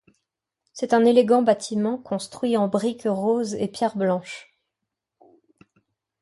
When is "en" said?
2.57-2.67